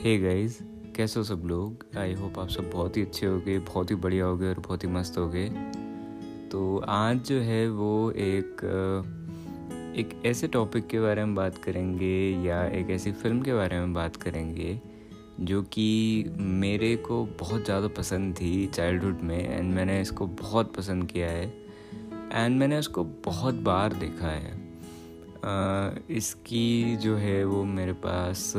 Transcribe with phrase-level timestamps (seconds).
[0.00, 0.58] Hey guys
[0.96, 1.84] कैसे हो सब लोग?
[1.98, 4.58] आई होप आप सब बहुत ही अच्छे हो गए बहुत ही बढ़िया हो गए और
[4.58, 5.48] बहुत ही मस्त हो गए
[6.52, 8.62] तो आज जो है वो एक
[9.96, 13.94] एक ऐसे टॉपिक के बारे में बात करेंगे या एक ऐसी फ़िल्म के बारे में
[13.94, 14.80] बात करेंगे
[15.40, 21.06] जो कि मेरे को बहुत ज़्यादा पसंद थी चाइल्डहुड में एंड मैंने इसको बहुत पसंद
[21.06, 21.54] किया है
[22.32, 24.52] एंड मैंने उसको बहुत बार देखा है।
[25.44, 28.52] आ, इसकी जो है वो मेरे पास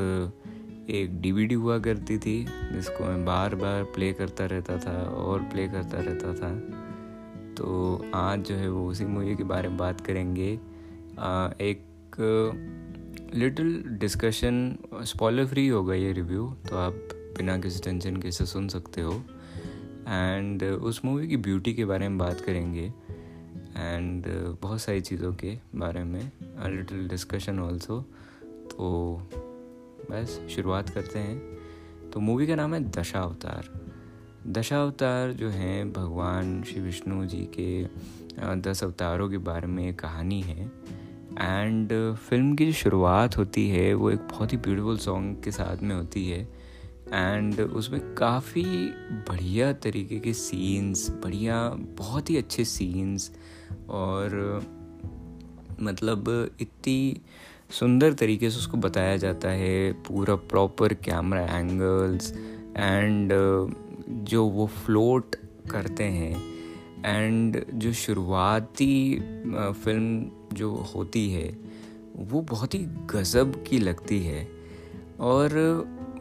[0.91, 5.67] एक डीवीडी हुआ करती थी जिसको मैं बार बार प्ले करता रहता था और प्ले
[5.67, 6.50] करता रहता था।
[7.58, 10.54] तो आज जो है वो उसी मूवी के बारे में बात करेंगे।
[11.20, 11.86] आ, एक
[13.36, 16.94] लिटिल डिस्कशन स्पॉलर फ्री होगा ये रिव्यू तो आप
[17.38, 19.14] बिना किसी टेंशन के से सुन सकते हो।
[20.08, 22.86] एंड उस मूवी की ब्यूटी के बारे में बात करेंगे।
[23.78, 24.26] एंड
[24.62, 26.31] बहुत सारी चीज़ों के बारे में
[26.67, 28.02] लिटिल डिस्कशन ऑल्सो
[28.72, 28.89] तो
[30.11, 31.41] बस शुरुआत करते हैं।
[32.11, 33.69] तो मूवी का नाम है दशावतार
[34.47, 37.83] दशावतार जो हैं, भगवान श्री विष्णु जी के
[38.61, 40.66] दस अवतारों के बारे में कहानी है।
[41.39, 45.83] एंड फ़िल्म की जो शुरुआत होती है, वो एक बहुत ही ब्यूटीफुल सॉन्ग के साथ
[45.83, 46.41] में होती है।
[47.13, 48.63] एंड उसमें काफ़ी
[49.30, 53.31] बढ़िया तरीके के सीन्स बढ़िया, बहुत ही अच्छे सीन्स
[53.89, 54.63] और
[55.81, 57.21] मतलब इतनी
[57.72, 62.31] सुंदर तरीके से उसको बताया जाता है, पूरा प्रॉपर कैमरा एंगल्स
[62.77, 63.31] एंड
[64.25, 65.36] जो वो फ्लोट
[65.72, 66.36] करते हैं
[67.05, 69.19] एंड जो शुरुआती
[69.83, 71.49] फ़िल्म जो होती है,
[72.16, 72.80] वो बहुत ही
[73.11, 74.47] गज़ब की लगती है।
[75.19, 75.58] और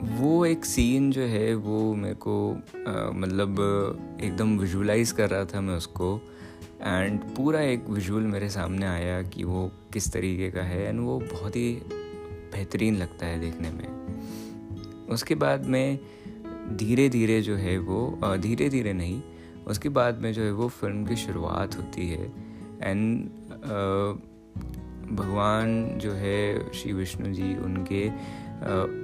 [0.03, 2.35] वो एक सीन जो है, वो मेरे को
[3.15, 6.21] मतलब एकदम विजुलाइज कर रहा था मैं उसको।
[6.83, 11.19] एंड पूरा एक विजुअल मेरे सामने आया कि वो किस तरीके का है एंड वो
[11.33, 11.73] बहुत ही
[12.53, 15.99] बेहतरीन लगता है देखने में। उसके बाद में
[16.77, 19.23] धीरे धीरे जो है वो धीरे धीरे नहीं,
[19.67, 22.33] उसके बाद में जो है वो फ़िल्म की शुरुआत होती है।
[22.83, 23.29] एंड
[25.11, 28.09] भगवान जो है, श्री विष्णु जी उनके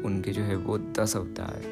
[0.07, 1.63] उनके जो है वो दस अवतार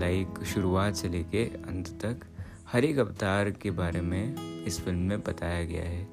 [0.00, 2.26] लाइक शुरुआत से लेके अंत तक
[2.72, 6.06] हर एक अवतार के बारे में इस फ़िल्म में बताया गया है।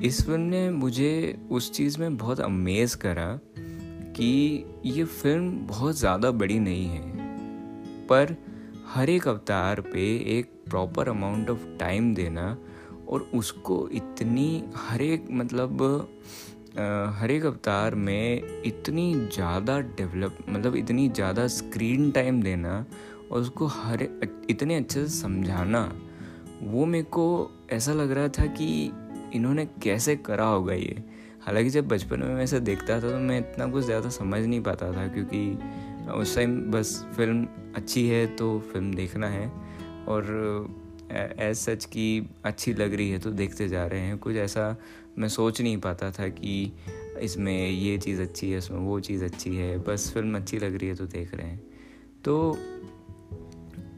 [0.00, 3.26] इस फ़िल्म ने मुझे उस चीज़ में बहुत अमेज करा
[4.16, 7.02] कि ये फ़िल्म बहुत ज़्यादा बड़ी नहीं है,
[8.06, 8.34] पर
[8.86, 10.06] हर एक अवतार पे
[10.38, 12.56] एक प्रॉपर अमाउंट ऑफ़ टाइम देना
[13.08, 15.82] और उसको इतनी हर एक मतलब
[17.18, 22.84] हर एक अवतार में इतनी ज़्यादा डेवलप मतलब इतनी ज़्यादा स्क्रीन टाइम देना
[23.34, 24.02] और उसको हर
[24.50, 25.80] इतने अच्छे से समझाना,
[26.62, 28.66] वो मेरे को ऐसा लग रहा था कि
[29.34, 31.02] इन्होंने कैसे करा होगा ये।
[31.42, 34.60] हालाँकि जब बचपन में मैं ऐसा देखता था तो मैं इतना कुछ ज़्यादा समझ नहीं
[34.60, 37.46] पाता था, क्योंकि उस टाइम बस फ़िल्म
[37.76, 39.46] अच्छी है तो फ़िल्म देखना है।
[40.08, 40.24] और
[41.12, 44.76] एज सच की अच्छी लग रही है तो देखते जा रहे हैं। कुछ ऐसा
[45.18, 46.72] मैं सोच नहीं पाता था कि
[47.22, 50.88] इसमें ये चीज़ अच्छी है, इसमें वो चीज़ अच्छी है। बस फ़िल्म अच्छी लग रही
[50.88, 51.60] है तो देख रहे हैं।
[52.24, 52.56] तो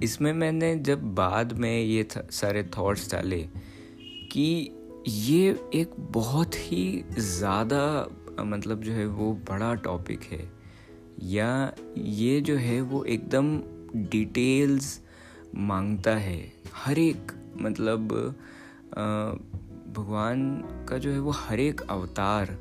[0.03, 3.41] इसमें मैंने जब बाद में ये सारे थॉट्स डाले
[4.33, 4.71] कि
[5.09, 7.85] ये एक बहुत ही ज़्यादा
[8.41, 10.49] मतलब जो है वो बड़ा टॉपिक है।
[11.25, 13.57] या ये जो है वो एकदम
[14.11, 15.01] डिटेल्स
[15.57, 16.41] माँगता है।
[16.75, 18.13] हर एक मतलब
[19.97, 20.45] भगवान
[20.89, 22.57] का जो है वो हर एक अवतार,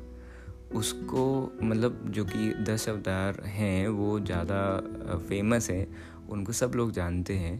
[0.74, 5.86] उसको मतलब जो कि दस अवतार हैं, वो ज़्यादा फ़ेमस है।
[6.30, 7.58] उनको सब लोग जानते हैं,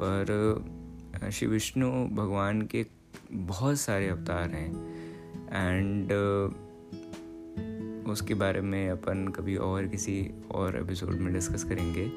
[0.00, 2.86] पर श्री विष्णु भगवान के
[3.32, 4.70] बहुत सारे अवतार हैं।
[5.48, 6.12] एंड,
[8.08, 12.08] उसके बारे में अपन कभी और किसी और एपिसोड में डिस्कस करेंगे,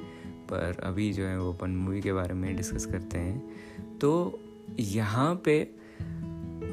[0.51, 4.39] पर अभी जो है वो अपन मूवी के बारे में डिस्कस करते हैं। तो
[4.79, 5.61] यहाँ पे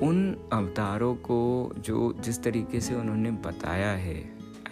[0.03, 4.19] उन अवतारों को जो जिस तरीके से उन्होंने बताया है,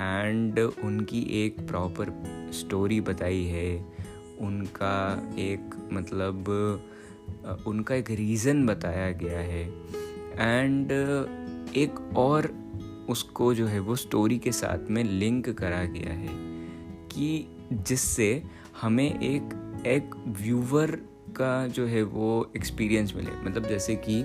[0.01, 2.13] एंड उनकी एक प्रॉपर
[2.55, 3.94] स्टोरी बताई है
[4.41, 4.97] उनका
[5.39, 6.49] एक मतलब
[7.67, 9.65] उनका एक रीज़न बताया गया है।
[10.39, 10.93] एंड
[11.77, 12.53] एक और
[13.09, 16.37] उसको जो है वो स्टोरी के साथ में लिंक करा गया है
[17.09, 18.43] कि जिससे
[18.81, 20.91] हमें एक एक व्यूवर
[21.37, 24.23] का जो है वो एक्सपीरियंस मिले। मतलब जैसे कि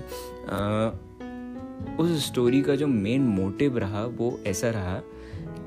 [2.02, 5.00] उस स्टोरी का जो मेन मोटिव रहा वो ऐसा रहा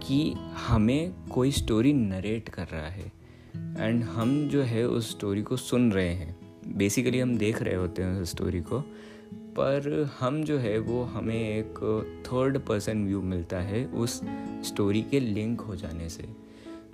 [0.04, 0.34] कि
[0.68, 3.12] हमें कोई स्टोरी नरेट कर रहा है।
[3.56, 6.36] एंड हम जो है उस स्टोरी को सुन रहे हैं।
[6.78, 8.80] बेसिकली हम देख रहे होते हैं उस स्टोरी को।
[9.32, 11.74] पर हम जो है वो हमें एक
[12.28, 14.22] थर्ड पर्सन व्यू मिलता है उस
[14.64, 16.24] स्टोरी के लिंक हो जाने से।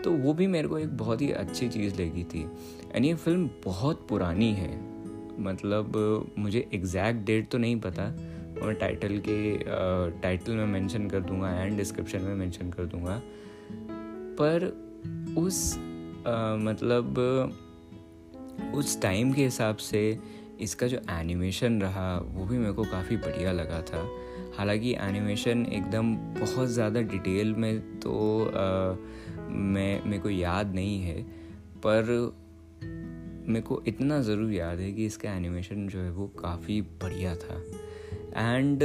[0.03, 2.45] तो वो भी मेरे को एक बहुत ही अच्छी चीज़ लगी थी।
[2.95, 4.71] एंड ये फ़िल्म बहुत पुरानी है।
[5.41, 5.93] मतलब
[6.39, 8.03] मुझे एग्जैक्ट डेट तो नहीं पता।
[8.63, 9.57] और टाइटल के
[10.21, 13.21] टाइटल में मेंशन कर दूँगा एंड डिस्क्रिप्शन में मेंशन कर दूँगा।
[14.41, 14.65] पर
[15.37, 15.75] उस
[16.27, 17.19] आ, मतलब
[18.75, 20.01] उस टाइम के हिसाब से
[20.61, 24.07] इसका जो एनिमेशन रहा वो भी मेरे को काफ़ी बढ़िया लगा था।
[24.57, 28.95] हालाँकि एनिमेशन एकदम बहुत ज़्यादा डिटेल में तो आ,
[29.49, 31.21] मैं मेरे को याद नहीं है
[31.85, 32.11] पर
[33.47, 37.61] मेरे को इतना ज़रूर याद है कि इसका एनिमेशन जो है वो काफ़ी बढ़िया था।
[38.37, 38.83] And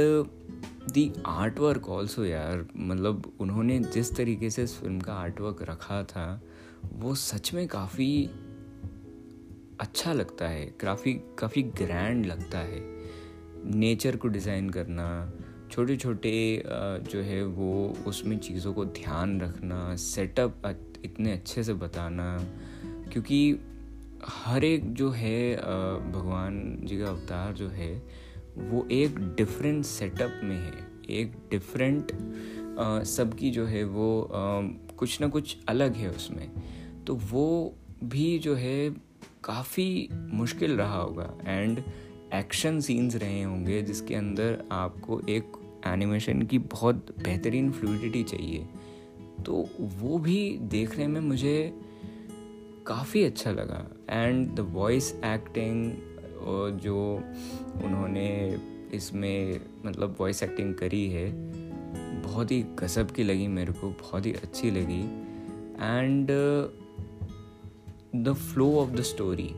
[0.93, 5.65] the art work also यार मतलब उन्होंने जिस तरीके से इस फ़िल्म का आर्ट वर्क
[5.69, 6.41] रखा था
[6.93, 8.25] वो सच में काफ़ी
[9.79, 12.79] अच्छा लगता है, काफ़ी काफ़ी ग्रैंड लगता है।
[13.75, 15.07] नेचर को डिज़ाइन करना
[15.71, 16.63] छोटे छोटे
[17.11, 20.61] जो है वो उसमें चीज़ों को ध्यान रखना सेटअप
[21.05, 22.37] इतने अच्छे से बताना,
[23.11, 23.59] क्योंकि
[24.25, 25.55] हर एक जो है
[26.11, 27.93] भगवान जी का अवतार जो है,
[28.57, 30.73] वो एक डिफरेंट सेटअप में है,
[31.09, 32.11] एक डिफरेंट
[33.07, 34.07] सबकी जो है वो
[34.97, 36.51] कुछ ना कुछ अलग है उसमें।
[37.05, 38.89] तो वो भी जो है,
[39.43, 41.83] काफ़ी मुश्किल रहा होगा। एंड
[42.33, 45.51] एक्शन सीन्स रहे होंगे जिसके अंदर आपको एक
[45.87, 48.67] एनिमेशन की बहुत बेहतरीन फ्लूडिटी चाहिए।
[49.45, 51.79] तो वो भी देखने में मुझे
[52.87, 55.91] काफ़ी अच्छा लगा। एंड द वॉइस एक्टिंग
[56.79, 57.21] जो
[57.83, 58.57] उन्होंने
[58.93, 61.29] इसमें मतलब वॉइस एक्टिंग करी है
[62.35, 65.01] बहुत ही गजब की लगी, मेरे को बहुत ही अच्छी लगी।
[65.79, 66.31] And
[68.17, 69.49] the flow of the story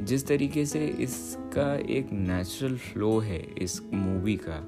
[0.00, 4.58] जिस तरीके से इसका एक नेचुरल फ्लो है, इस मूवी का,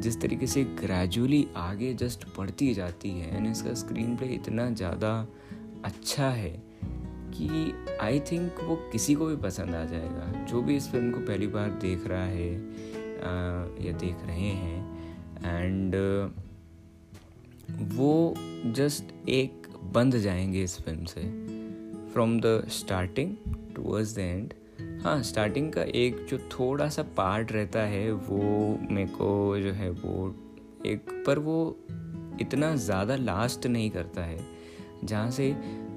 [0.00, 5.12] जिस तरीके से ग्रेजुअली आगे जस्ट बढ़ती जाती है एंड इसका स्क्रीन प्ले इतना ज़्यादा
[5.84, 6.50] अच्छा है
[7.34, 11.20] कि आई थिंक वो किसी को भी पसंद आ जाएगा। जो भी इस फ़िल्म को
[11.20, 12.52] पहली बार देख रहा है
[13.86, 14.78] या देख रहे हैं
[15.46, 15.94] एंड
[17.68, 18.34] वो
[18.66, 21.20] जस्ट एक बंद जाएँगे इस फ़िल्म से।
[22.12, 23.34] From the starting
[23.76, 24.54] towards the end
[25.02, 29.90] हाँ स्टार्टिंग का एक जो थोड़ा सा पार्ट रहता है, वो मेरे को जो है
[29.90, 30.34] वो
[30.86, 31.78] एक, पर वो
[32.40, 34.38] इतना ज़्यादा लास्ट नहीं करता है।
[35.04, 35.56] जहाँ से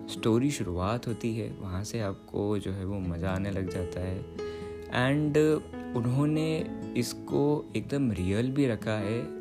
[0.09, 4.25] स्टोरी शुरुआत होती है, वहाँ से आपको जो है वो मज़ा आने लग जाता है।
[4.94, 5.38] एंड
[5.97, 6.65] उन्होंने
[6.97, 9.40] इसको एकदम रियल भी रखा है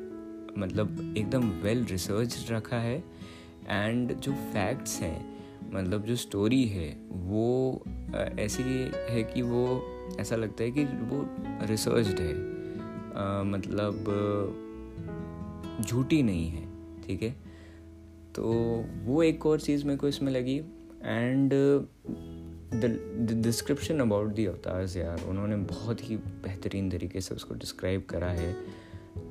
[0.59, 3.03] मतलब एकदम वेल रिसर्च रखा है।
[3.69, 5.19] एंड जो फैक्ट्स हैं
[5.73, 7.83] मतलब जो स्टोरी है वो
[8.39, 8.63] ऐसी
[9.11, 9.83] है कि वो
[10.21, 11.27] ऐसा लगता है कि वो
[11.67, 12.35] रिसर्च्ड है।
[13.17, 14.05] आ, मतलब
[15.81, 16.65] झूठी नहीं है
[17.03, 17.31] ठीक है?
[18.35, 18.53] तो
[19.05, 20.57] वो एक और चीज़ मेरे को इसमें लगी।
[21.05, 21.53] And
[22.73, 28.31] the description about the avatars यार उन्होंने बहुत ही बेहतरीन तरीके से उसको डिस्क्राइब करा
[28.31, 28.53] है।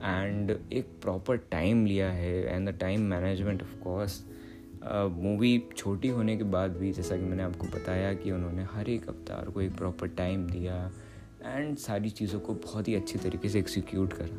[0.04, 4.24] एंड एक प्रॉपर टाइम लिया है and the time management of course
[5.14, 9.08] movie छोटी होने के बाद भी जैसा कि मैंने आपको बताया कि उन्होंने हर एक
[9.10, 10.76] अवतार को एक प्रॉपर टाइम दिया
[11.46, 14.38] एंड सारी चीज़ों को बहुत ही अच्छी तरीके से एक्सिक्यूट करा।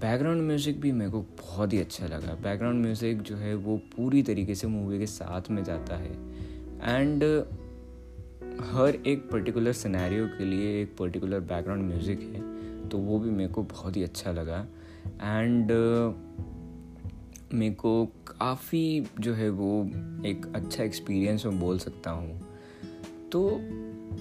[0.00, 4.22] बैकग्राउंड म्यूज़िक भी मेरे को बहुत ही अच्छा लगा। बैकग्राउंड म्यूज़िक जो है वो पूरी
[4.22, 6.12] तरीके से मूवी के साथ में जाता है।
[6.82, 7.24] एंड
[8.64, 12.47] हर एक पर्टिकुलर सिनेरियो के लिए एक पर्टिकुलर बैकग्राउंड म्यूज़िक है।
[12.88, 14.66] तो वो भी मेरे को बहुत ही अच्छा लगा।
[15.22, 15.72] एंड
[17.54, 19.84] मेरे को काफ़ी जो है वो
[20.26, 22.40] एक अच्छा एक्सपीरियंस मैं बोल सकता हूँ।
[23.32, 23.48] तो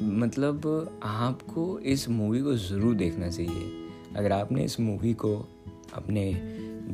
[0.04, 0.66] मतलब
[1.04, 3.72] आपको इस मूवी को ज़रूर देखना चाहिए।
[4.16, 5.36] अगर आपने इस मूवी को
[5.94, 6.32] अपने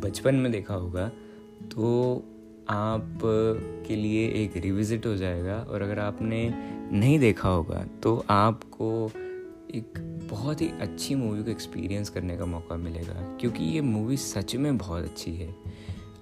[0.03, 1.07] बचपन में देखा होगा
[1.71, 2.23] तो
[2.69, 3.19] आप
[3.87, 6.49] के लिए एक रिविज़िट हो जाएगा। और अगर आपने
[6.91, 9.11] नहीं देखा होगा तो आपको
[9.75, 9.93] एक
[10.31, 14.77] बहुत ही अच्छी मूवी को एक्सपीरियंस करने का मौका मिलेगा, क्योंकि ये मूवी सच में
[14.77, 15.55] बहुत अच्छी है।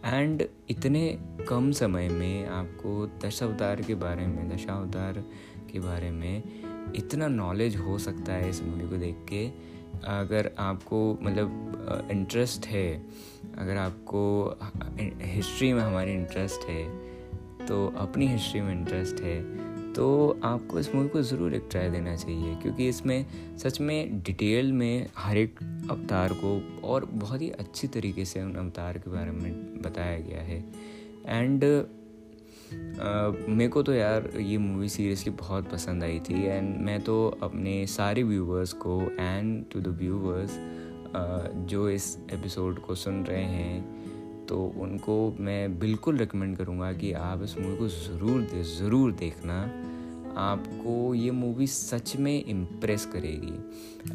[0.06, 1.18] एंड इतने
[1.50, 5.24] कम समय में आपको दशावतार के बारे में दशावतार
[5.72, 6.44] के बारे में
[6.96, 9.46] इतना नॉलेज हो सकता है इस मूवी को देख के।
[10.08, 13.06] अगर आपको मतलब इंटरेस्ट है,
[13.58, 14.22] अगर आपको
[15.22, 16.86] हिस्ट्री में हमारी इंटरेस्ट है
[17.68, 19.40] तो अपनी हिस्ट्री में इंटरेस्ट है
[19.96, 23.26] तो आपको इस मूवी को ज़रूर एक ट्राई देना चाहिए, क्योंकि इसमें
[23.58, 25.60] सच में डिटेल में हर एक
[25.92, 30.42] अवतार को और बहुत ही अच्छी तरीके से उन अवतार के बारे में बताया गया
[30.42, 30.64] है।
[31.28, 31.64] एंड
[33.50, 37.86] मेरे को तो यार ये मूवी सीरियसली बहुत पसंद आई थी एंड मैं तो अपने
[37.88, 40.58] सारे व्यूवर्स को एंड टू द व्यूवर्स
[41.70, 44.01] जो इस एपिसोड को सुन रहे हैं
[44.52, 49.60] तो उनको मैं बिल्कुल रिकमेंड करूँगा कि आप इस मूवी को ज़रूर दे ज़रूर देखना।
[50.38, 53.54] आपको ये मूवी सच में इम्प्रेस करेगी।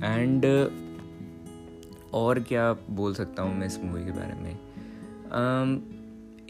[0.05, 0.45] एंड
[2.15, 4.59] और क्या बोल सकता हूँ मैं इस मूवी के बारे में?
[5.33, 5.71] um,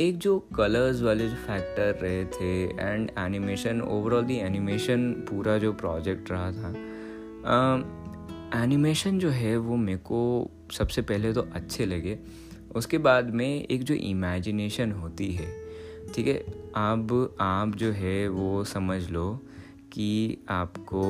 [0.00, 5.72] एक जो कलर्स वाले जो फैक्टर रहे थे and animation overall the animation पूरा जो
[5.74, 6.72] प्रोजेक्ट रहा था
[8.62, 12.18] एनिमेशन um, जो है वो मेरे को सबसे पहले तो अच्छे लगे।
[12.74, 15.50] उसके बाद में एक जो इमेजिनेशन होती है,
[16.14, 16.38] ठीक है?
[16.76, 19.28] अब आप जो है वो समझ लो
[19.92, 21.02] कि आपको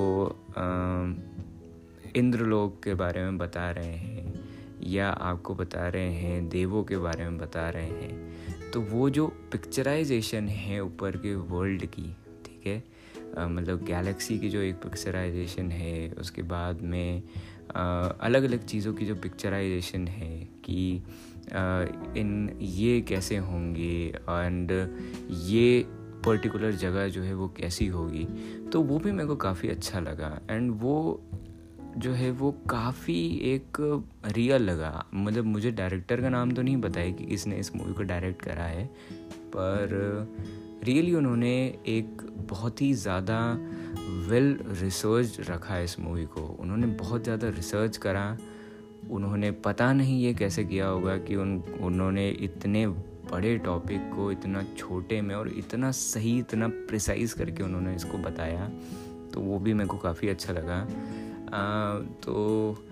[2.16, 4.34] इंद्रलोक के बारे में बता रहे हैं
[4.82, 9.26] या आपको बता रहे हैं, देवों के बारे में बता रहे हैं तो वो जो
[9.52, 12.02] पिक्चराइजेशन है ऊपर के वर्ल्ड की,
[12.44, 12.82] ठीक है?
[13.48, 17.22] मतलब गैलेक्सी की जो एक पिक्चराइजेशन है, उसके बाद में
[17.76, 21.02] अलग अलग चीज़ों की जो पिक्चराइजेशन है कि
[22.20, 24.72] इन ये कैसे होंगे एंड
[25.46, 25.84] ये
[26.26, 28.24] पर्टिकुलर जगह जो है वो कैसी होगी।
[28.72, 31.22] तो वो भी मेरे को काफ़ी अच्छा लगा एंड वो
[31.98, 33.76] जो है वो काफ़ी एक
[34.26, 37.92] रियल लगा। मतलब मुझे डायरेक्टर का नाम तो नहीं पता है कि किसने इस मूवी
[37.92, 38.84] को डायरेक्ट करा है,
[39.56, 39.88] पर
[40.84, 41.54] रियली उन्होंने
[41.88, 43.38] एक बहुत ही ज़्यादा
[44.06, 48.36] वेल रिसर्च रखा इस मूवी को। उन्होंने बहुत ज़्यादा रिसर्च करा।
[49.10, 54.62] उन्होंने पता नहीं ये कैसे किया होगा कि उन उन्होंने इतने बड़े टॉपिक को इतना
[54.78, 58.68] छोटे में और इतना सही इतना प्रिसाइज करके उन्होंने इसको बताया।
[59.34, 60.76] तो वो भी मेरे को काफ़ी अच्छा लगा।
[61.52, 62.84] आ, तो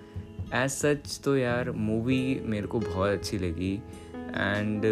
[0.54, 3.78] एज सच तो यार मूवी मेरे को बहुत अच्छी लगी।
[4.35, 4.85] एंड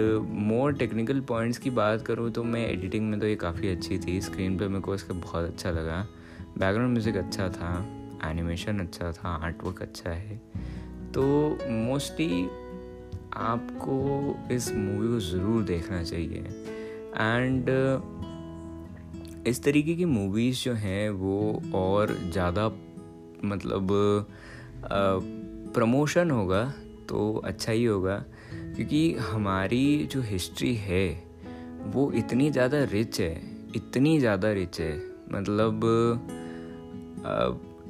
[0.46, 4.20] मोर टेक्निकल पॉइंट्स की बात करूँ तो मैं एडिटिंग में तो ये काफ़ी अच्छी थी।
[4.20, 6.06] स्क्रीन पे मेरे को इसका बहुत अच्छा लगा।
[6.58, 7.72] बैकग्राउंड म्यूज़िक अच्छा था।
[8.25, 10.37] एनिमेशन अच्छा था। आर्टवर्क अच्छा है।
[11.14, 11.22] तो
[11.70, 12.42] मोस्टली
[13.37, 16.44] आपको इस मूवी को ज़रूर देखना चाहिए।
[17.16, 17.70] एंड
[19.46, 22.66] इस तरीके की मूवीज़ जो हैं वो और ज़्यादा
[23.44, 23.88] मतलब
[25.75, 26.64] प्रमोशन होगा
[27.08, 28.22] तो अच्छा ही होगा।
[28.76, 31.08] क्योंकि हमारी जो हिस्ट्री है,
[31.84, 33.34] वो इतनी ज़्यादा रिच है,
[33.76, 34.94] इतनी ज़्यादा रिच है।
[35.32, 35.80] मतलब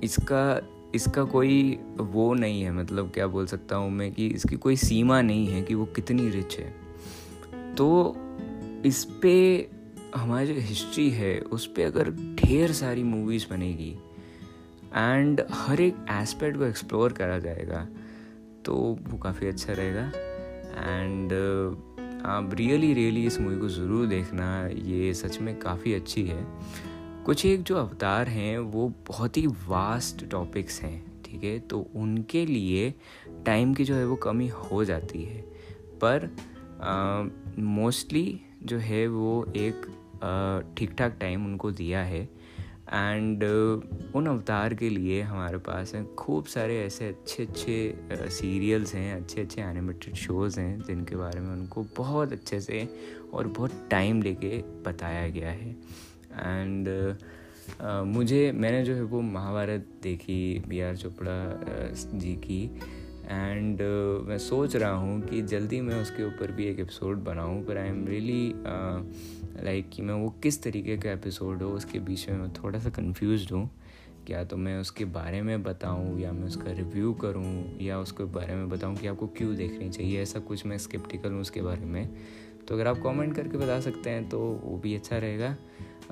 [0.05, 0.61] इसका
[0.95, 5.21] इसका कोई वो नहीं है मतलब क्या बोल सकता हूँ मैं कि इसकी कोई सीमा
[5.23, 8.17] नहीं है कि वो कितनी रिच है। तो
[8.87, 9.71] इस पर
[10.15, 13.91] हमारी जो हिस्ट्री है, उस पर अगर ढेर सारी मूवीज़ बनेगी
[14.95, 17.87] एंड हर एक एस्पेक्ट को एक्सप्लोर करा जाएगा
[18.65, 20.11] तो वो काफ़ी अच्छा रहेगा।
[20.73, 21.79] एंड uh,
[22.27, 26.47] आप रियली रियली इस मूवी को ज़रूर देखना। ये सच में काफ़ी अच्छी है।
[27.27, 31.59] कुछ एक जो अवतार हैं वो बहुत ही वास्ट टॉपिक्स हैं ठीक है?
[31.59, 32.95] तो उनके लिए
[33.47, 35.41] टाइम की जो है वो कमी हो जाती है।
[36.05, 36.31] पर
[37.59, 39.87] मोस्टली uh, जो है वो एक
[40.17, 42.29] uh, ठीक ठाक टाइम उनको दिया है।
[42.89, 48.95] एंड uh, उन अवतार के लिए हमारे पास हैं खूब सारे ऐसे अच्छे अच्छे सीरियल्स
[48.95, 52.89] हैं अच्छे अच्छे एनिमेटेड शोज़ हैं जिनके बारे में उनको बहुत अच्छे से
[53.33, 55.71] और बहुत टाइम लेके बताया गया है।
[56.33, 56.89] एंड
[58.07, 61.39] मुझे मैंने जो है वो महाभारत देखी बी आर चोपड़ा
[62.19, 62.71] जी की।
[63.33, 67.65] एंड uh, मैं सोच रहा हूँ कि जल्दी मैं उसके ऊपर भी एक एपिसोड बनाऊँ
[67.65, 68.53] पर आई एम रियली
[69.65, 72.91] लाइक कि मैं वो किस तरीके का एपिसोड हो उसके बीच में मैं थोड़ा सा
[72.91, 73.71] कन्फ्यूज़ हूँ।
[74.27, 78.55] क्या तो मैं उसके बारे में बताऊँ या मैं उसका रिव्यू करूँ या उसके बारे
[78.55, 82.09] में बताऊँ कि आपको क्यों देखनी चाहिए ऐसा कुछ मैं स्केप्टिकल हूँ उसके बारे में।
[82.69, 85.57] तो अगर आप कमेंट करके बता सकते हैं तो वो भी अच्छा रहेगा।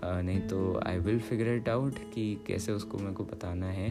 [0.04, 3.90] नहीं तो I will figure it out कि कैसे उसको मेरे को बताना है।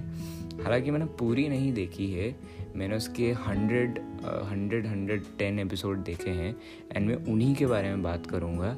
[0.64, 2.36] हालाँकि मैंने पूरी नहीं देखी है।
[2.76, 4.00] मैंने उसके hundred
[4.50, 6.56] hundred hundred ten episode देखे हैं
[6.92, 8.74] एंड मैं उन्हीं के बारे में बात करूँगा।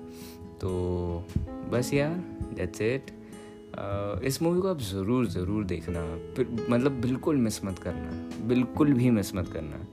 [0.61, 1.25] तो
[1.71, 2.15] बस यार
[2.55, 3.11] दैट्स इट
[4.25, 6.03] इस मूवी को आप ज़रूर ज़रूर देखना।
[6.69, 8.11] मतलब बिल्कुल मिस मत करना।
[8.47, 9.85] बिल्कुल भी मिस मत करना।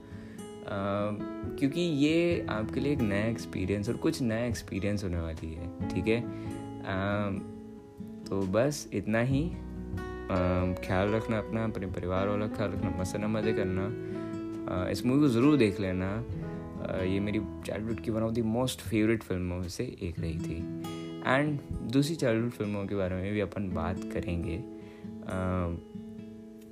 [0.69, 6.07] क्योंकि ये आपके लिए एक नया एक्सपीरियंस और कुछ नया एक्सपीरियंस होने वाली है, ठीक
[6.07, 6.21] है?
[8.25, 9.43] तो बस इतना ही।
[10.85, 15.57] ख्याल रखना अपना, अपने परिवार वाला ख्याल रखना मसना मज़े करना। इस मूवी को ज़रूर
[15.57, 16.09] देख लेना।
[17.03, 20.57] ये मेरी चाइल्डहुड की one of the most favourite फ़िल्मों में से एक रही थी।
[21.25, 21.59] एंड
[21.91, 24.57] दूसरी चाइल्डहुड फ़िल्मों के बारे में भी अपन बात करेंगे।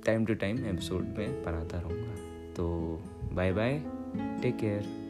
[0.06, 2.14] टाइम टू टाइम एपिसोड में बनाता रहूँगा।
[2.56, 2.66] तो
[3.34, 3.78] बाय बाय
[4.42, 5.07] टेक केयर